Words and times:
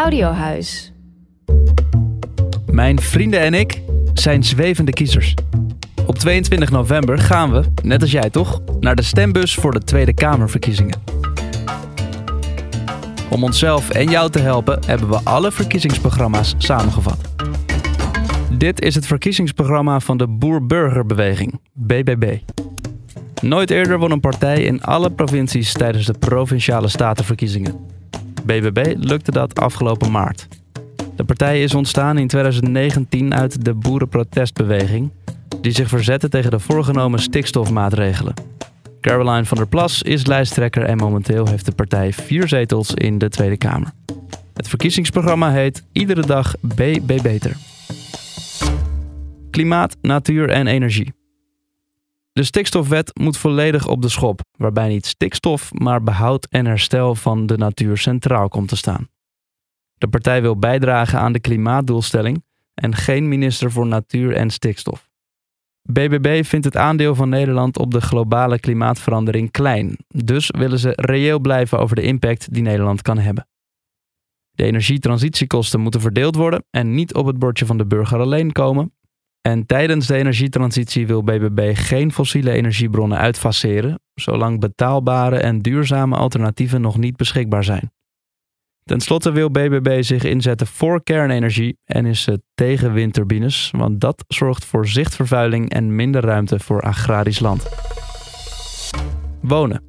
Audiohuis. 0.00 0.92
Mijn 2.66 3.00
vrienden 3.00 3.40
en 3.40 3.54
ik 3.54 3.82
zijn 4.14 4.44
zwevende 4.44 4.92
kiezers. 4.92 5.34
Op 6.06 6.18
22 6.18 6.70
november 6.70 7.18
gaan 7.18 7.52
we, 7.52 7.64
net 7.82 8.00
als 8.00 8.10
jij 8.10 8.30
toch, 8.30 8.60
naar 8.80 8.94
de 8.94 9.02
stembus 9.02 9.54
voor 9.54 9.72
de 9.72 9.78
Tweede 9.78 10.14
Kamerverkiezingen. 10.14 11.02
Om 13.30 13.44
onszelf 13.44 13.90
en 13.90 14.10
jou 14.10 14.30
te 14.30 14.38
helpen 14.38 14.80
hebben 14.86 15.08
we 15.08 15.20
alle 15.24 15.52
verkiezingsprogramma's 15.52 16.54
samengevat. 16.58 17.18
Dit 18.58 18.80
is 18.80 18.94
het 18.94 19.06
verkiezingsprogramma 19.06 20.00
van 20.00 20.16
de 20.16 20.28
Boer-Burgerbeweging, 20.28 21.60
BBB. 21.72 22.38
Nooit 23.42 23.70
eerder 23.70 23.98
won 23.98 24.10
een 24.10 24.20
partij 24.20 24.62
in 24.62 24.82
alle 24.82 25.10
provincies 25.10 25.72
tijdens 25.72 26.06
de 26.06 26.14
provinciale 26.18 26.88
statenverkiezingen. 26.88 27.89
BBB 28.44 28.94
lukte 28.96 29.30
dat 29.30 29.60
afgelopen 29.60 30.10
maart. 30.10 30.48
De 31.16 31.24
partij 31.24 31.62
is 31.62 31.74
ontstaan 31.74 32.18
in 32.18 32.28
2019 32.28 33.34
uit 33.34 33.64
de 33.64 33.74
boerenprotestbeweging, 33.74 35.10
die 35.60 35.72
zich 35.72 35.88
verzette 35.88 36.28
tegen 36.28 36.50
de 36.50 36.58
voorgenomen 36.58 37.18
stikstofmaatregelen. 37.18 38.34
Caroline 39.00 39.44
van 39.44 39.56
der 39.56 39.68
Plas 39.68 40.02
is 40.02 40.26
lijsttrekker 40.26 40.82
en 40.82 40.96
momenteel 40.96 41.48
heeft 41.48 41.66
de 41.66 41.72
partij 41.72 42.12
vier 42.12 42.48
zetels 42.48 42.94
in 42.94 43.18
de 43.18 43.28
Tweede 43.28 43.56
Kamer. 43.56 43.90
Het 44.54 44.68
verkiezingsprogramma 44.68 45.50
heet 45.50 45.84
Iedere 45.92 46.26
dag 46.26 46.54
BB 46.60 47.22
Beter. 47.22 47.56
Klimaat, 49.50 49.96
natuur 50.00 50.48
en 50.48 50.66
energie. 50.66 51.19
De 52.40 52.46
stikstofwet 52.46 53.18
moet 53.18 53.36
volledig 53.36 53.86
op 53.86 54.02
de 54.02 54.08
schop, 54.08 54.40
waarbij 54.56 54.88
niet 54.88 55.06
stikstof, 55.06 55.72
maar 55.72 56.02
behoud 56.02 56.46
en 56.50 56.66
herstel 56.66 57.14
van 57.14 57.46
de 57.46 57.56
natuur 57.56 57.98
centraal 57.98 58.48
komt 58.48 58.68
te 58.68 58.76
staan. 58.76 59.08
De 59.94 60.08
partij 60.08 60.42
wil 60.42 60.58
bijdragen 60.58 61.18
aan 61.18 61.32
de 61.32 61.40
klimaatdoelstelling 61.40 62.44
en 62.74 62.94
geen 62.94 63.28
minister 63.28 63.72
voor 63.72 63.86
natuur 63.86 64.34
en 64.34 64.50
stikstof. 64.50 65.08
BBB 65.82 66.44
vindt 66.44 66.64
het 66.64 66.76
aandeel 66.76 67.14
van 67.14 67.28
Nederland 67.28 67.78
op 67.78 67.90
de 67.90 68.00
globale 68.00 68.60
klimaatverandering 68.60 69.50
klein, 69.50 69.96
dus 70.08 70.50
willen 70.58 70.78
ze 70.78 70.92
reëel 70.96 71.38
blijven 71.38 71.78
over 71.78 71.96
de 71.96 72.02
impact 72.02 72.52
die 72.52 72.62
Nederland 72.62 73.02
kan 73.02 73.18
hebben. 73.18 73.48
De 74.50 74.64
energietransitiekosten 74.64 75.80
moeten 75.80 76.00
verdeeld 76.00 76.34
worden 76.34 76.64
en 76.70 76.94
niet 76.94 77.14
op 77.14 77.26
het 77.26 77.38
bordje 77.38 77.66
van 77.66 77.78
de 77.78 77.86
burger 77.86 78.18
alleen 78.18 78.52
komen. 78.52 78.92
En 79.42 79.66
tijdens 79.66 80.06
de 80.06 80.16
energietransitie 80.16 81.06
wil 81.06 81.22
BBB 81.22 81.70
geen 81.74 82.12
fossiele 82.12 82.50
energiebronnen 82.50 83.18
uitfaseren, 83.18 84.00
zolang 84.14 84.60
betaalbare 84.60 85.38
en 85.38 85.58
duurzame 85.58 86.16
alternatieven 86.16 86.80
nog 86.80 86.98
niet 86.98 87.16
beschikbaar 87.16 87.64
zijn. 87.64 87.90
Ten 88.84 89.00
slotte 89.00 89.32
wil 89.32 89.50
BBB 89.50 90.02
zich 90.02 90.24
inzetten 90.24 90.66
voor 90.66 91.02
kernenergie 91.02 91.78
en 91.84 92.06
is 92.06 92.22
ze 92.22 92.42
tegen 92.54 92.92
windturbines, 92.92 93.70
want 93.76 94.00
dat 94.00 94.24
zorgt 94.28 94.64
voor 94.64 94.88
zichtvervuiling 94.88 95.70
en 95.70 95.94
minder 95.94 96.24
ruimte 96.24 96.58
voor 96.58 96.82
agrarisch 96.82 97.40
land. 97.40 97.68
Wonen. 99.40 99.82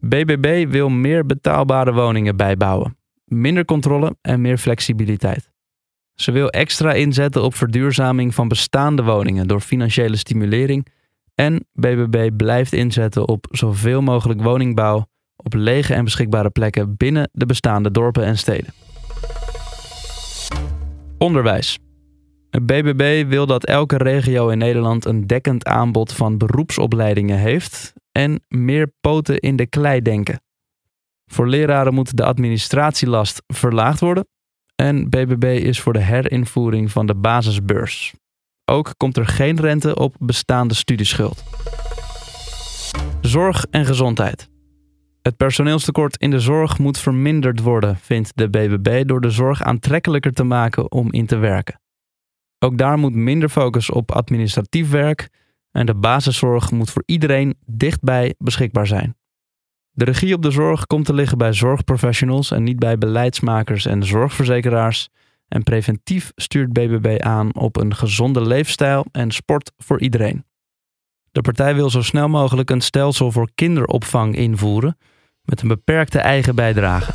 BBB 0.00 0.70
wil 0.70 0.88
meer 0.88 1.26
betaalbare 1.26 1.92
woningen 1.92 2.36
bijbouwen, 2.36 2.96
minder 3.24 3.64
controle 3.64 4.16
en 4.20 4.40
meer 4.40 4.58
flexibiliteit. 4.58 5.49
Ze 6.20 6.32
wil 6.32 6.48
extra 6.48 6.92
inzetten 6.92 7.42
op 7.42 7.54
verduurzaming 7.54 8.34
van 8.34 8.48
bestaande 8.48 9.02
woningen 9.02 9.48
door 9.48 9.60
financiële 9.60 10.16
stimulering 10.16 10.86
en 11.34 11.66
BBB 11.72 12.30
blijft 12.36 12.72
inzetten 12.72 13.28
op 13.28 13.46
zoveel 13.50 14.00
mogelijk 14.00 14.42
woningbouw 14.42 15.06
op 15.36 15.54
lege 15.54 15.94
en 15.94 16.04
beschikbare 16.04 16.50
plekken 16.50 16.96
binnen 16.96 17.30
de 17.32 17.46
bestaande 17.46 17.90
dorpen 17.90 18.24
en 18.24 18.38
steden. 18.38 18.72
Onderwijs. 21.18 21.78
Het 22.50 22.66
BBB 22.66 23.28
wil 23.28 23.46
dat 23.46 23.64
elke 23.64 23.96
regio 23.96 24.48
in 24.48 24.58
Nederland 24.58 25.04
een 25.04 25.26
dekkend 25.26 25.64
aanbod 25.64 26.12
van 26.12 26.38
beroepsopleidingen 26.38 27.38
heeft 27.38 27.92
en 28.12 28.44
meer 28.48 28.92
poten 29.00 29.38
in 29.38 29.56
de 29.56 29.66
klei 29.66 30.02
denken. 30.02 30.42
Voor 31.26 31.48
leraren 31.48 31.94
moet 31.94 32.16
de 32.16 32.24
administratielast 32.24 33.42
verlaagd 33.46 34.00
worden 34.00 34.26
en 34.80 35.08
BBB 35.08 35.44
is 35.44 35.80
voor 35.80 35.92
de 35.92 36.02
herinvoering 36.02 36.90
van 36.90 37.06
de 37.06 37.14
basisbeurs. 37.14 38.14
Ook 38.64 38.94
komt 38.96 39.16
er 39.16 39.26
geen 39.26 39.60
rente 39.60 39.94
op 39.94 40.14
bestaande 40.18 40.74
studieschuld. 40.74 41.44
Zorg 43.20 43.66
en 43.70 43.86
gezondheid. 43.86 44.48
Het 45.22 45.36
personeelstekort 45.36 46.16
in 46.16 46.30
de 46.30 46.40
zorg 46.40 46.78
moet 46.78 46.98
verminderd 46.98 47.60
worden, 47.60 47.96
vindt 47.96 48.32
de 48.34 48.50
BBB, 48.50 49.06
door 49.06 49.20
de 49.20 49.30
zorg 49.30 49.62
aantrekkelijker 49.62 50.32
te 50.32 50.44
maken 50.44 50.92
om 50.92 51.12
in 51.12 51.26
te 51.26 51.36
werken. 51.36 51.80
Ook 52.58 52.78
daar 52.78 52.98
moet 52.98 53.14
minder 53.14 53.48
focus 53.48 53.90
op 53.90 54.12
administratief 54.12 54.90
werk 54.90 55.28
en 55.70 55.86
de 55.86 55.94
basiszorg 55.94 56.70
moet 56.70 56.90
voor 56.90 57.02
iedereen 57.06 57.58
dichtbij 57.66 58.34
beschikbaar 58.38 58.86
zijn. 58.86 59.19
De 59.92 60.04
regie 60.04 60.34
op 60.34 60.42
de 60.42 60.50
zorg 60.50 60.86
komt 60.86 61.04
te 61.04 61.14
liggen 61.14 61.38
bij 61.38 61.52
zorgprofessionals 61.52 62.50
en 62.50 62.62
niet 62.62 62.78
bij 62.78 62.98
beleidsmakers 62.98 63.86
en 63.86 64.04
zorgverzekeraars. 64.04 65.08
En 65.48 65.62
preventief 65.62 66.32
stuurt 66.34 66.72
BBB 66.72 67.20
aan 67.20 67.54
op 67.54 67.76
een 67.76 67.94
gezonde 67.94 68.46
leefstijl 68.46 69.06
en 69.12 69.30
sport 69.30 69.72
voor 69.78 70.00
iedereen. 70.00 70.44
De 71.32 71.40
partij 71.40 71.74
wil 71.74 71.90
zo 71.90 72.02
snel 72.02 72.28
mogelijk 72.28 72.70
een 72.70 72.80
stelsel 72.80 73.32
voor 73.32 73.50
kinderopvang 73.54 74.36
invoeren 74.36 74.96
met 75.42 75.62
een 75.62 75.68
beperkte 75.68 76.18
eigen 76.18 76.54
bijdrage. 76.54 77.12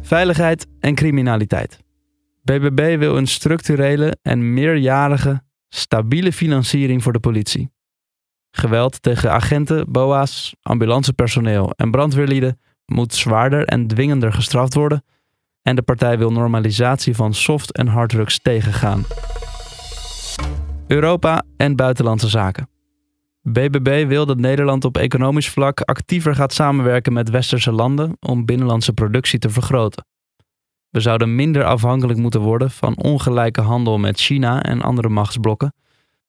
Veiligheid 0.00 0.66
en 0.80 0.94
criminaliteit. 0.94 1.78
BBB 2.42 2.98
wil 2.98 3.16
een 3.16 3.26
structurele 3.26 4.16
en 4.22 4.54
meerjarige, 4.54 5.42
stabiele 5.68 6.32
financiering 6.32 7.02
voor 7.02 7.12
de 7.12 7.20
politie. 7.20 7.70
Geweld 8.54 9.02
tegen 9.02 9.32
agenten, 9.32 9.92
BOA's, 9.92 10.54
ambulancepersoneel 10.62 11.72
en 11.76 11.90
brandweerlieden 11.90 12.60
moet 12.86 13.14
zwaarder 13.14 13.64
en 13.64 13.86
dwingender 13.86 14.32
gestraft 14.32 14.74
worden. 14.74 15.04
En 15.62 15.76
de 15.76 15.82
partij 15.82 16.18
wil 16.18 16.32
normalisatie 16.32 17.14
van 17.14 17.34
soft- 17.34 17.72
en 17.72 17.86
harddrugs 17.86 18.38
tegengaan. 18.38 19.04
Europa 20.86 21.42
en 21.56 21.76
buitenlandse 21.76 22.28
zaken. 22.28 22.68
BBB 23.42 24.06
wil 24.08 24.26
dat 24.26 24.38
Nederland 24.38 24.84
op 24.84 24.96
economisch 24.96 25.48
vlak 25.48 25.80
actiever 25.80 26.34
gaat 26.34 26.52
samenwerken 26.52 27.12
met 27.12 27.30
westerse 27.30 27.72
landen 27.72 28.16
om 28.20 28.44
binnenlandse 28.44 28.92
productie 28.92 29.38
te 29.38 29.50
vergroten. 29.50 30.06
We 30.90 31.00
zouden 31.00 31.34
minder 31.34 31.64
afhankelijk 31.64 32.18
moeten 32.18 32.40
worden 32.40 32.70
van 32.70 32.96
ongelijke 32.96 33.60
handel 33.60 33.98
met 33.98 34.20
China 34.20 34.62
en 34.62 34.82
andere 34.82 35.08
machtsblokken. 35.08 35.74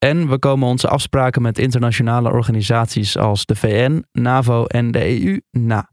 En 0.03 0.30
we 0.30 0.40
komen 0.40 0.68
onze 0.68 0.88
afspraken 0.88 1.41
met 1.41 1.59
internationale 1.59 2.31
organisaties 2.31 3.18
als 3.18 3.46
de 3.46 3.56
VN, 3.56 4.06
NAVO 4.12 4.66
en 4.66 4.91
de 4.91 5.24
EU 5.24 5.41
na. 5.52 5.90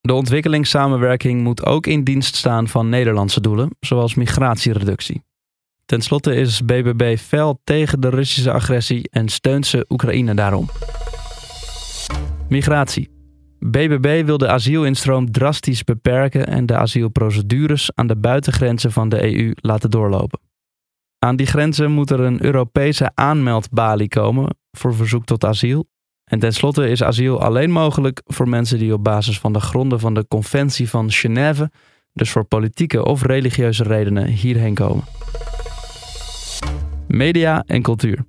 De 0.00 0.12
ontwikkelingssamenwerking 0.12 1.42
moet 1.42 1.66
ook 1.66 1.86
in 1.86 2.04
dienst 2.04 2.34
staan 2.34 2.68
van 2.68 2.88
Nederlandse 2.88 3.40
doelen, 3.40 3.70
zoals 3.80 4.14
migratiereductie. 4.14 5.22
Ten 5.84 6.02
slotte 6.02 6.34
is 6.34 6.64
BBB 6.64 7.16
fel 7.16 7.60
tegen 7.64 8.00
de 8.00 8.08
Russische 8.08 8.52
agressie 8.52 9.08
en 9.10 9.28
steunt 9.28 9.66
ze 9.66 9.86
Oekraïne 9.88 10.34
daarom. 10.34 10.68
Migratie. 12.48 13.10
BBB 13.58 14.24
wil 14.24 14.38
de 14.38 14.48
asielinstroom 14.48 15.32
drastisch 15.32 15.84
beperken 15.84 16.46
en 16.46 16.66
de 16.66 16.76
asielprocedures 16.76 17.90
aan 17.94 18.06
de 18.06 18.16
buitengrenzen 18.16 18.92
van 18.92 19.08
de 19.08 19.36
EU 19.36 19.52
laten 19.54 19.90
doorlopen. 19.90 20.40
Aan 21.24 21.36
die 21.36 21.46
grenzen 21.46 21.90
moet 21.90 22.10
er 22.10 22.20
een 22.20 22.44
Europese 22.44 23.10
aanmeldbalie 23.14 24.08
komen 24.08 24.56
voor 24.70 24.94
verzoek 24.94 25.24
tot 25.24 25.44
asiel. 25.44 25.86
En 26.24 26.38
tenslotte 26.38 26.88
is 26.88 27.02
asiel 27.02 27.40
alleen 27.40 27.70
mogelijk 27.70 28.22
voor 28.24 28.48
mensen 28.48 28.78
die 28.78 28.92
op 28.92 29.04
basis 29.04 29.38
van 29.38 29.52
de 29.52 29.60
gronden 29.60 30.00
van 30.00 30.14
de 30.14 30.26
Conventie 30.28 30.88
van 30.88 31.10
Genève, 31.10 31.70
dus 32.12 32.30
voor 32.30 32.44
politieke 32.44 33.04
of 33.04 33.22
religieuze 33.22 33.82
redenen, 33.82 34.26
hierheen 34.26 34.74
komen. 34.74 35.04
Media 37.08 37.62
en 37.66 37.82
cultuur. 37.82 38.24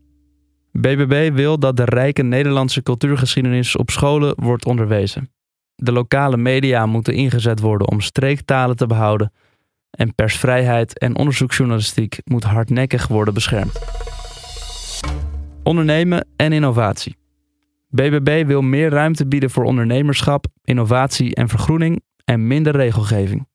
BBB 0.71 1.33
wil 1.33 1.59
dat 1.59 1.77
de 1.77 1.85
rijke 1.85 2.23
Nederlandse 2.23 2.83
cultuurgeschiedenis 2.83 3.75
op 3.75 3.89
scholen 3.89 4.33
wordt 4.35 4.65
onderwezen. 4.65 5.31
De 5.75 5.91
lokale 5.91 6.37
media 6.37 6.85
moeten 6.85 7.13
ingezet 7.13 7.59
worden 7.59 7.87
om 7.87 8.01
streektalen 8.01 8.75
te 8.75 8.87
behouden. 8.87 9.31
En 9.95 10.15
persvrijheid 10.15 10.99
en 10.99 11.17
onderzoeksjournalistiek 11.17 12.17
moet 12.23 12.43
hardnekkig 12.43 13.07
worden 13.07 13.33
beschermd. 13.33 13.79
Ondernemen 15.63 16.27
en 16.35 16.53
innovatie. 16.53 17.15
BBB 17.89 18.45
wil 18.45 18.61
meer 18.61 18.89
ruimte 18.89 19.27
bieden 19.27 19.49
voor 19.49 19.63
ondernemerschap, 19.63 20.45
innovatie 20.63 21.35
en 21.35 21.47
vergroening 21.47 22.03
en 22.25 22.47
minder 22.47 22.75
regelgeving. 22.75 23.47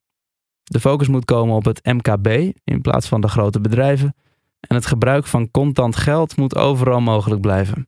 De 0.63 0.79
focus 0.79 1.07
moet 1.07 1.25
komen 1.25 1.55
op 1.55 1.65
het 1.65 1.85
MKB 1.85 2.27
in 2.63 2.81
plaats 2.81 3.07
van 3.07 3.21
de 3.21 3.27
grote 3.27 3.61
bedrijven 3.61 4.15
en 4.59 4.75
het 4.75 4.85
gebruik 4.85 5.25
van 5.25 5.51
contant 5.51 5.95
geld 5.95 6.37
moet 6.37 6.55
overal 6.55 7.01
mogelijk 7.01 7.41
blijven. 7.41 7.87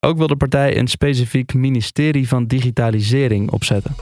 Ook 0.00 0.16
wil 0.16 0.26
de 0.26 0.36
partij 0.36 0.78
een 0.78 0.88
specifiek 0.88 1.54
ministerie 1.54 2.28
van 2.28 2.46
digitalisering 2.46 3.50
opzetten. 3.50 3.94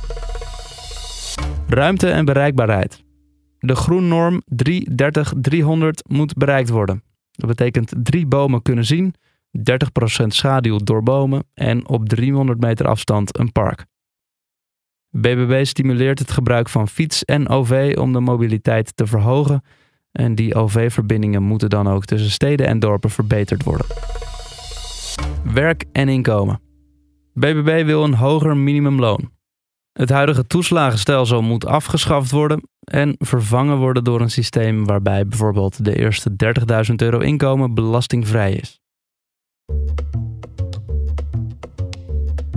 Ruimte 1.68 2.10
en 2.10 2.24
bereikbaarheid. 2.24 3.02
De 3.60 3.74
groennorm 3.74 4.42
330-300 4.64 5.88
moet 6.08 6.34
bereikt 6.34 6.68
worden. 6.68 7.02
Dat 7.30 7.48
betekent 7.48 7.92
drie 8.02 8.26
bomen 8.26 8.62
kunnen 8.62 8.84
zien, 8.84 9.14
30% 9.58 10.26
schaduw 10.26 10.78
door 10.78 11.02
bomen 11.02 11.44
en 11.54 11.88
op 11.88 12.08
300 12.08 12.60
meter 12.60 12.86
afstand 12.86 13.38
een 13.38 13.52
park. 13.52 13.86
BBB 15.10 15.64
stimuleert 15.64 16.18
het 16.18 16.30
gebruik 16.30 16.68
van 16.68 16.88
fiets 16.88 17.24
en 17.24 17.48
OV 17.48 17.94
om 17.98 18.12
de 18.12 18.20
mobiliteit 18.20 18.96
te 18.96 19.06
verhogen. 19.06 19.62
En 20.12 20.34
die 20.34 20.54
OV-verbindingen 20.54 21.42
moeten 21.42 21.70
dan 21.70 21.88
ook 21.88 22.04
tussen 22.04 22.30
steden 22.30 22.66
en 22.66 22.78
dorpen 22.78 23.10
verbeterd 23.10 23.64
worden. 23.64 23.86
Werk 25.44 25.84
en 25.92 26.08
inkomen. 26.08 26.60
BBB 27.34 27.84
wil 27.84 28.04
een 28.04 28.14
hoger 28.14 28.56
minimumloon. 28.56 29.30
Het 30.00 30.10
huidige 30.10 30.46
toeslagenstelsel 30.46 31.42
moet 31.42 31.66
afgeschaft 31.66 32.30
worden 32.30 32.62
en 32.80 33.14
vervangen 33.18 33.76
worden 33.76 34.04
door 34.04 34.20
een 34.20 34.30
systeem 34.30 34.84
waarbij 34.84 35.26
bijvoorbeeld 35.26 35.84
de 35.84 35.98
eerste 35.98 36.30
30.000 36.88 36.94
euro 36.96 37.18
inkomen 37.18 37.74
belastingvrij 37.74 38.52
is. 38.52 38.80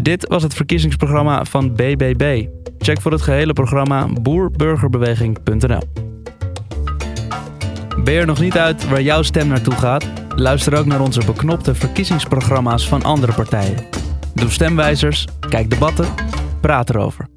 Dit 0.01 0.27
was 0.27 0.43
het 0.43 0.53
verkiezingsprogramma 0.53 1.45
van 1.45 1.73
BBB. 1.73 2.47
Check 2.77 3.01
voor 3.01 3.11
het 3.11 3.21
gehele 3.21 3.53
programma 3.53 4.07
boerburgerbeweging.nl. 4.21 5.81
Ben 8.03 8.13
je 8.13 8.19
er 8.19 8.25
nog 8.25 8.39
niet 8.39 8.57
uit 8.57 8.89
waar 8.89 9.01
jouw 9.01 9.21
stem 9.21 9.47
naartoe 9.47 9.75
gaat? 9.75 10.07
Luister 10.35 10.77
ook 10.77 10.85
naar 10.85 11.01
onze 11.01 11.25
beknopte 11.25 11.75
verkiezingsprogramma's 11.75 12.87
van 12.87 13.03
andere 13.03 13.33
partijen. 13.33 13.85
Doe 14.33 14.49
stemwijzers, 14.49 15.27
kijk 15.49 15.69
debatten, 15.69 16.07
praat 16.61 16.89
erover. 16.89 17.31